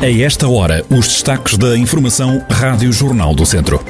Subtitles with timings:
[0.00, 3.84] A esta hora, os destaques da Informação Rádio Jornal do Centro.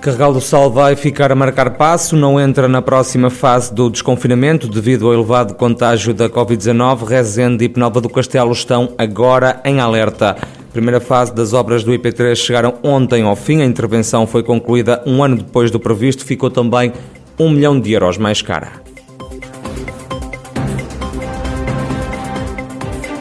[0.00, 4.68] Carregal do Sal vai ficar a marcar passo, não entra na próxima fase do desconfinamento
[4.68, 7.06] devido ao elevado contágio da Covid-19.
[7.06, 10.34] Rezende e Penalva do Castelo estão agora em alerta.
[10.72, 13.60] Primeira fase das obras do IP3 chegaram ontem ao fim.
[13.60, 16.24] A intervenção foi concluída um ano depois do previsto.
[16.24, 16.90] Ficou também
[17.38, 18.89] um milhão de euros mais cara.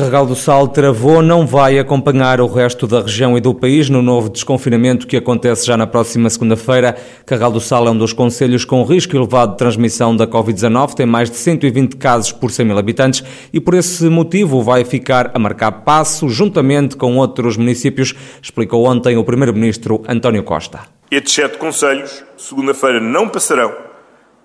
[0.00, 4.00] Carregal do Sal travou, não vai acompanhar o resto da região e do país no
[4.00, 6.96] novo desconfinamento que acontece já na próxima segunda-feira.
[7.26, 11.04] Carregal do Sal é um dos conselhos com risco elevado de transmissão da Covid-19, tem
[11.04, 15.38] mais de 120 casos por 100 mil habitantes e por esse motivo vai ficar a
[15.38, 20.80] marcar passo juntamente com outros municípios, explicou ontem o Primeiro-Ministro António Costa.
[21.10, 23.70] Estes sete conselhos, segunda-feira, não passarão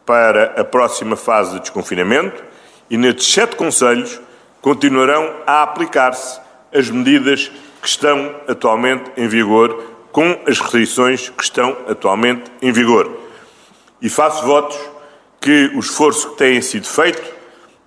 [0.05, 2.43] para a próxima fase de desconfinamento
[2.89, 4.19] e nestes sete conselhos
[4.66, 6.41] continuarão a aplicar-se
[6.73, 9.80] as medidas que estão atualmente em vigor,
[10.11, 13.16] com as restrições que estão atualmente em vigor.
[14.02, 14.75] E faço votos
[15.39, 17.31] que o esforço que tem sido feito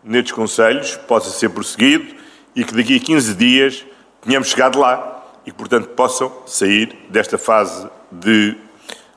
[0.05, 2.15] nestes Conselhos possa ser prosseguido
[2.55, 3.85] e que daqui a 15 dias
[4.23, 8.57] tenhamos chegado lá e que, portanto, possam sair desta fase de.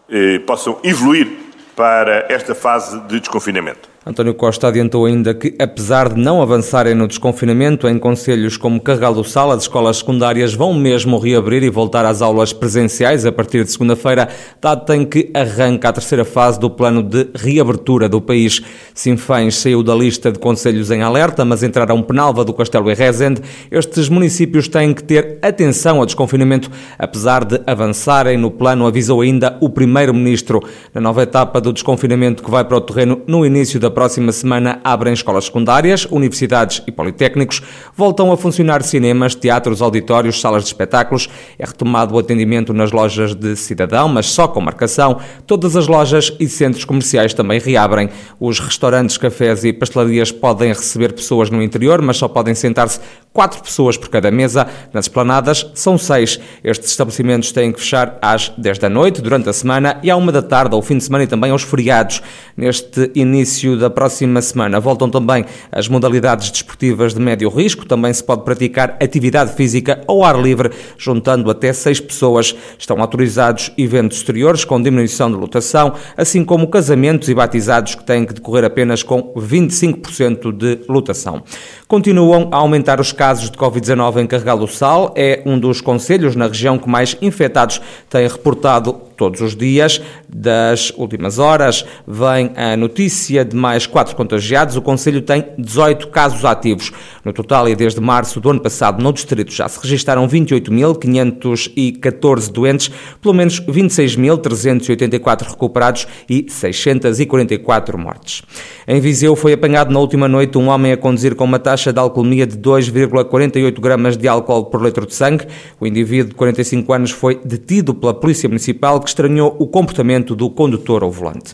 [0.09, 1.27] Eh, possam evoluir
[1.75, 3.90] para esta fase de desconfinamento.
[4.03, 9.13] António Costa adiantou ainda que, apesar de não avançarem no desconfinamento, em conselhos como Carregal
[9.13, 13.63] do Sal, as escolas secundárias vão mesmo reabrir e voltar às aulas presenciais a partir
[13.63, 14.27] de segunda-feira,
[14.59, 18.63] dado em que arranca a terceira fase do plano de reabertura do país.
[18.91, 23.43] Sinfãs saiu da lista de conselhos em alerta, mas entraram Penalva do Castelo e Rezende.
[23.69, 29.59] Estes municípios têm que ter atenção ao desconfinamento, apesar de avançarem no plano, avisou ainda
[29.61, 30.59] o Primeiro-Ministro.
[30.91, 34.79] Na nova etapa do desconfinamento que vai para o terreno no início da próxima semana
[34.83, 37.61] abrem escolas secundárias, universidades e politécnicos,
[37.95, 41.29] voltam a funcionar cinemas, teatros, auditórios, salas de espetáculos,
[41.59, 45.19] é retomado o atendimento nas lojas de cidadão, mas só com marcação.
[45.45, 48.09] Todas as lojas e centros comerciais também reabrem.
[48.39, 52.99] Os restaurantes, cafés e pastelarias podem receber pessoas no interior, mas só podem sentar-se
[53.33, 54.67] quatro pessoas por cada mesa.
[54.93, 56.39] Nas esplanadas são seis.
[56.63, 60.31] Estes estabelecimentos têm que fechar às 10 da noite, durante a semana, e à uma
[60.31, 62.21] da tarde, ao fim de semana e também aos feriados.
[62.55, 67.85] Neste início da próxima semana voltam também as modalidades desportivas de médio risco.
[67.85, 72.55] Também se pode praticar atividade física ao ar livre, juntando até seis pessoas.
[72.77, 78.25] Estão autorizados eventos exteriores com diminuição de lotação, assim como casamentos e batizados que têm
[78.25, 81.43] que decorrer apenas com 25% de lotação.
[81.87, 85.13] Continuam a aumentar os casos de Covid-19 em Carregal do Sal.
[85.17, 90.01] É um dos conselhos na região que mais infectados têm reportado todos os dias.
[90.27, 94.75] Das últimas horas vem a notícia de mais quatro contagiados.
[94.75, 96.91] O Conselho tem 18 casos ativos.
[97.23, 102.89] No total, e desde março do ano passado, no distrito já se registaram 28.514 doentes,
[103.21, 108.41] pelo menos 26.384 recuperados e 644 mortes.
[108.87, 111.99] Em Viseu foi apanhado na última noite um homem a conduzir com uma taxa de
[111.99, 115.45] alcoolemia de 2,48 gramas de álcool por litro de sangue.
[115.79, 120.49] O indivíduo de 45 anos foi detido pela Polícia Municipal que estranhou o comportamento do
[120.49, 121.53] condutor ao volante.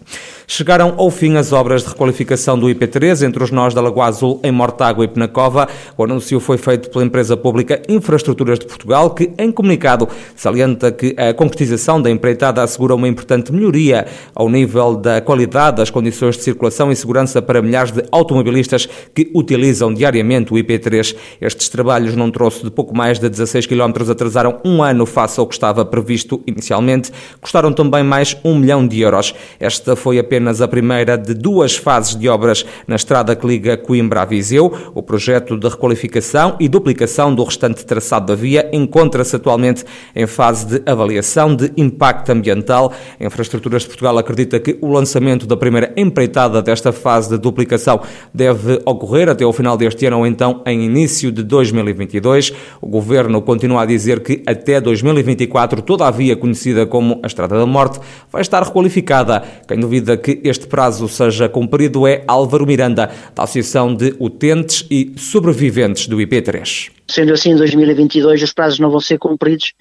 [0.50, 4.40] Chegaram ao fim as obras de requalificação do IP3 entre os nós da Lagoa Azul
[4.44, 5.68] em Mortágua e Penacova.
[5.97, 11.13] O anúncio foi feito pela empresa pública Infraestruturas de Portugal, que em comunicado salienta que
[11.18, 16.44] a concretização da empreitada assegura uma importante melhoria ao nível da qualidade das condições de
[16.44, 21.16] circulação e segurança para milhares de automobilistas que utilizam diariamente o IP3.
[21.41, 25.45] Estes trabalhos, num troço de pouco mais de 16 km, atrasaram um ano face ao
[25.45, 27.12] que estava previsto inicialmente.
[27.47, 29.34] Custaram também mais um milhão de euros.
[29.58, 34.24] Esta foi apenas a primeira de duas fases de obras na estrada que liga Coimbra
[34.24, 34.69] a Viseu.
[34.94, 40.66] O projeto de requalificação e duplicação do restante traçado da via encontra-se atualmente em fase
[40.66, 42.92] de avaliação de impacto ambiental.
[43.18, 48.01] A Infraestruturas de Portugal acredita que o lançamento da primeira empreitada desta fase de duplicação
[48.33, 52.51] deve ocorrer até o final deste ano ou então em início de 2022.
[52.81, 57.60] O governo continua a dizer que até 2024 toda a via conhecida como a Estrada
[57.60, 58.00] da Morte
[58.31, 59.42] vai estar requalificada.
[59.68, 65.13] Quem duvida que este prazo seja cumprido é Álvaro Miranda, da Associação de Utentes e
[65.18, 66.92] Sobreviventes do IP3.
[67.07, 69.74] Sendo assim, em 2022 os prazos não vão ser cumpridos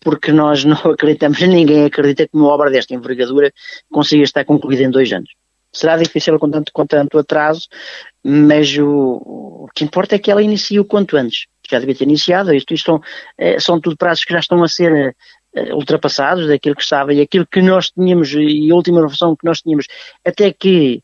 [0.00, 3.52] porque nós não acreditamos, ninguém acredita que uma obra desta envergadura
[3.90, 5.30] consiga estar concluída em dois anos.
[5.72, 7.68] será difícil com tanto, com tanto atraso,
[8.24, 11.46] mas o, o que importa é que ela inicie o quanto antes.
[11.68, 13.00] Já devia ter iniciado, isto, isto são,
[13.38, 15.14] é, são tudo prazos que já estão a ser
[15.72, 19.62] ultrapassados daquilo que estava e aquilo que nós tínhamos e a última informação que nós
[19.62, 19.86] tínhamos,
[20.24, 21.02] até que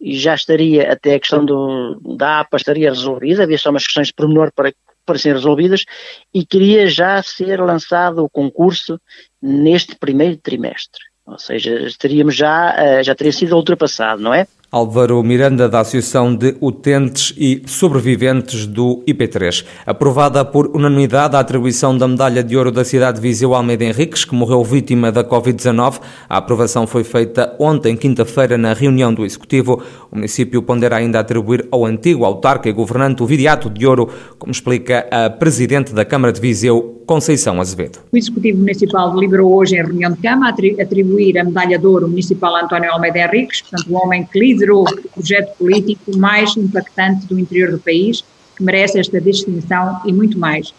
[0.00, 4.14] já estaria, até a questão do, da APA estaria resolvida, havia só umas questões de
[4.14, 4.72] pormenor para,
[5.06, 5.84] para serem resolvidas
[6.32, 9.00] e queria já ser lançado o concurso
[9.40, 11.00] neste primeiro trimestre.
[11.26, 14.46] Ou seja, estaríamos já, eh, já teria sido ultrapassado, não é?
[14.74, 19.64] Álvaro Miranda, da Associação de Utentes e Sobreviventes do IP3.
[19.86, 24.24] Aprovada por unanimidade a atribuição da Medalha de Ouro da cidade de Viseu Almeida Henriques,
[24.24, 26.00] que morreu vítima da Covid-19.
[26.28, 29.80] A aprovação foi feita ontem, quinta-feira, na reunião do Executivo.
[30.14, 34.08] O município pondera ainda atribuir ao antigo autarca e governante o Viriato de Ouro,
[34.38, 37.98] como explica a Presidente da Câmara de Viseu, Conceição Azevedo.
[38.12, 42.54] O Executivo Municipal deliberou hoje em reunião de Câmara atribuir a Medalha de Ouro Municipal
[42.54, 47.36] a António Almeida Henriques, portanto, o homem que liderou o projeto político mais impactante do
[47.36, 48.22] interior do país,
[48.56, 50.72] que merece esta distinção e muito mais.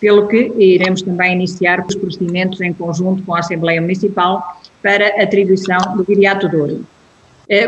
[0.00, 5.96] Pelo que iremos também iniciar os procedimentos em conjunto com a Assembleia Municipal para atribuição
[5.96, 6.84] do Viriato Douro.
[6.84, 7.01] Eh,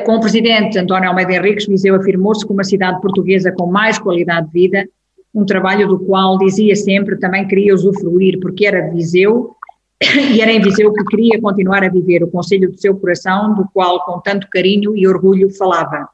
[0.04, 4.46] com o Presidente António Almeida Henriques, Viseu afirmou-se como uma cidade portuguesa com mais qualidade
[4.46, 4.88] de vida,
[5.34, 9.50] um trabalho do qual dizia sempre também queria usufruir, porque era de Viseu
[10.32, 13.66] e era em Viseu que queria continuar a viver o conselho do seu coração, do
[13.74, 16.08] qual com tanto carinho e orgulho falava.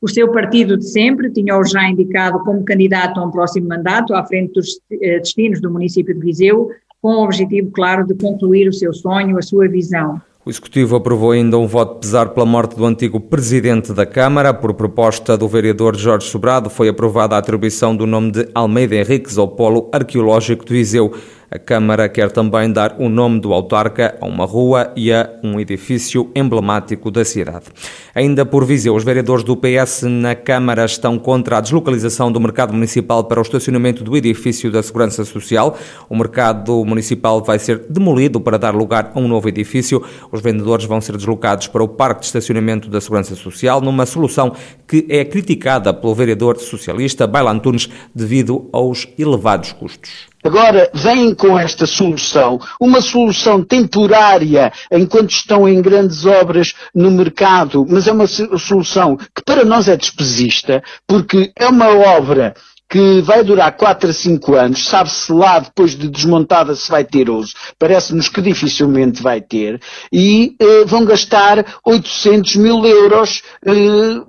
[0.00, 4.24] O seu partido de sempre tinha-o já indicado como candidato a um próximo mandato à
[4.24, 6.70] frente dos eh, destinos do município de Viseu,
[7.02, 10.20] com o objetivo claro de concluir o seu sonho, a sua visão.
[10.46, 14.52] O Executivo aprovou ainda um voto pesar pela morte do antigo Presidente da Câmara.
[14.52, 19.38] Por proposta do vereador Jorge Sobrado, foi aprovada a atribuição do nome de Almeida Henriques
[19.38, 21.14] ao Polo Arqueológico de Viseu.
[21.54, 25.60] A Câmara quer também dar o nome do autarca a uma rua e a um
[25.60, 27.66] edifício emblemático da cidade.
[28.12, 32.72] Ainda por Viseu, os vereadores do PS na Câmara estão contra a deslocalização do mercado
[32.72, 35.78] municipal para o estacionamento do edifício da Segurança Social.
[36.10, 40.02] O mercado municipal vai ser demolido para dar lugar a um novo edifício.
[40.32, 44.56] Os vendedores vão ser deslocados para o Parque de Estacionamento da Segurança Social, numa solução
[44.88, 50.33] que é criticada pelo vereador socialista Bailan Tunes devido aos elevados custos.
[50.44, 57.86] Agora vêm com esta solução, uma solução temporária enquanto estão em grandes obras no mercado,
[57.88, 62.54] mas é uma solução que para nós é despesista, porque é uma obra
[62.88, 67.28] que vai durar 4 a 5 anos, sabe-se lá depois de desmontada se vai ter
[67.28, 69.80] uso, parece-nos que dificilmente vai ter,
[70.12, 73.72] e eh, vão gastar 800 mil euros eh,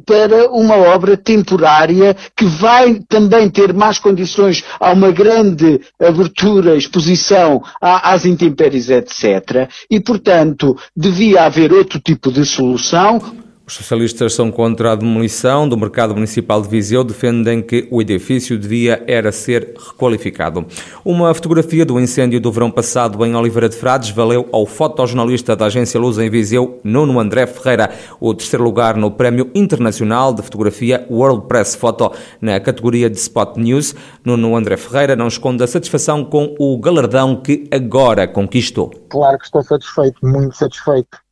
[0.06, 7.62] para uma obra temporária que vai também ter mais condições a uma grande abertura, exposição
[7.82, 9.70] às intempéries, etc.
[9.90, 13.22] E, portanto, devia haver outro tipo de solução,
[13.68, 18.60] os socialistas são contra a demolição do mercado municipal de Viseu, defendem que o edifício
[18.60, 20.66] devia era ser requalificado.
[21.04, 25.66] Uma fotografia do incêndio do verão passado em Oliveira de Frades valeu ao fotojornalista da
[25.66, 27.90] agência Luz em Viseu, Nuno André Ferreira,
[28.20, 33.58] o terceiro lugar no Prémio Internacional de Fotografia World Press Photo na categoria de Spot
[33.58, 33.96] News.
[34.24, 38.92] Nuno André Ferreira não esconde a satisfação com o galardão que agora conquistou.
[39.10, 41.25] Claro que estou satisfeito, muito satisfeito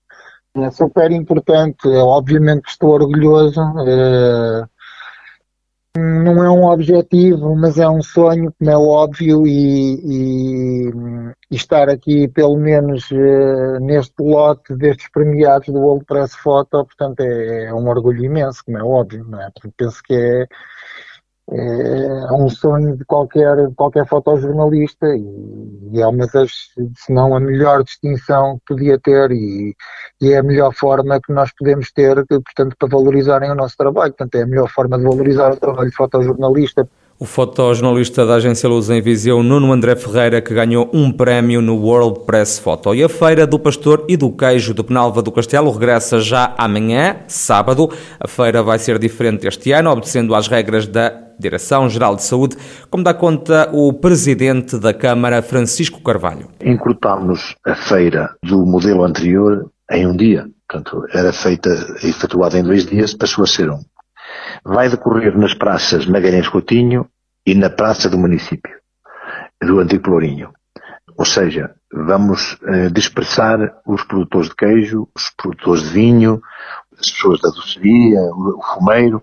[0.56, 1.88] é super importante.
[1.88, 3.62] Obviamente estou orgulhoso.
[3.88, 4.66] É,
[5.96, 10.92] não é um objetivo, mas é um sonho, como é óbvio, e, e,
[11.52, 17.20] e estar aqui, pelo menos é, neste lote destes premiados do World Press Photo, portanto,
[17.20, 19.52] é, é um orgulho imenso, como é óbvio, não é?
[19.54, 20.48] Porque penso que é
[21.52, 26.52] é, é um sonho de qualquer, qualquer fotojornalista e, e é uma das,
[26.96, 29.76] se não a melhor distinção que podia ter e,
[30.22, 34.14] e, é a melhor forma que nós podemos ter, portanto, para valorizarem o nosso trabalho.
[34.14, 36.88] Portanto, é a melhor forma de valorizar o trabalho de fotojornalista.
[37.20, 41.76] O fotojornalista da agência Luz em Viseu, Nuno André Ferreira, que ganhou um prémio no
[41.76, 42.94] World Press Photo.
[42.94, 47.18] E a Feira do Pastor e do Queijo de Penalva do Castelo regressa já amanhã,
[47.28, 47.90] sábado.
[48.20, 52.58] A feira vai ser diferente este ano, obedecendo às regras da Direção-Geral de Saúde,
[52.90, 56.50] como dá conta o Presidente da Câmara, Francisco Carvalho.
[56.64, 60.46] Encurtámos a feira do modelo anterior em um dia.
[60.68, 61.70] Portanto, era feita,
[62.04, 63.80] efetuada em dois dias, passou a ser um.
[64.64, 67.08] Vai decorrer nas praças Magalhães Coutinho
[67.46, 68.74] e na praça do município,
[69.62, 70.52] do Antigo Pelourinho.
[71.18, 76.42] Ou seja, vamos eh, dispersar os produtores de queijo, os produtores de vinho,
[77.00, 79.22] as pessoas da doceria, o, o fumeiro,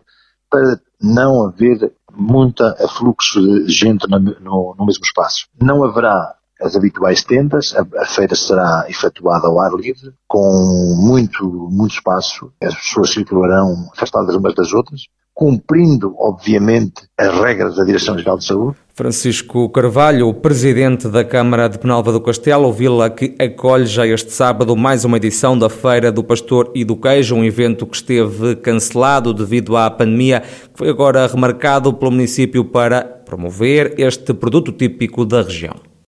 [0.48, 5.46] para não haver muita afluxo de gente no, no, no mesmo espaço.
[5.60, 11.44] Não haverá as habituais tendas, a, a, feira será efetuada ao ar livre, com muito,
[11.70, 15.02] muito espaço, as pessoas circularão afastadas umas das outras,
[15.32, 18.76] cumprindo, obviamente, as regras da Direção-Geral de Saúde.
[18.92, 24.32] Francisco Carvalho, o presidente da Câmara de Penalva do Castelo, Vila que acolhe já este
[24.32, 28.56] sábado mais uma edição da Feira do Pastor e do Queijo, um evento que esteve
[28.56, 35.24] cancelado devido à pandemia, que foi agora remarcado pelo município para promover este produto típico
[35.24, 35.89] da região.